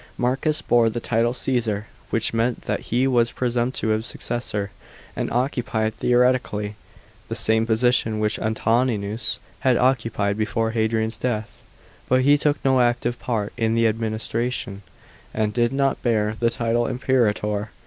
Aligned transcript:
Marcus 0.17 0.63
bore 0.63 0.89
the 0.89 0.99
title 0.99 1.31
Caesar, 1.31 1.85
which 2.09 2.33
meant 2.33 2.61
that 2.61 2.79
he 2.89 3.05
was 3.05 3.31
presumptive 3.31 4.03
successor; 4.03 4.71
and 5.15 5.29
occupied, 5.31 5.93
theoretically, 5.93 6.75
the 7.27 7.35
same 7.35 7.67
position 7.67 8.17
which 8.17 8.39
Antoninus 8.39 9.37
had 9.59 9.77
occupied 9.77 10.39
before 10.39 10.71
Hadrian's 10.71 11.17
death. 11.17 11.53
But 12.09 12.23
he 12.23 12.35
took 12.35 12.57
no 12.65 12.81
active 12.81 13.19
p 13.19 13.31
>rt 13.31 13.53
in 13.57 13.75
the 13.75 13.85
administration, 13.87 14.81
and 15.35 15.53
did 15.53 15.71
not 15.71 16.01
bear 16.01 16.35
the 16.39 16.49
title 16.49 16.87
Imperator. 16.87 17.69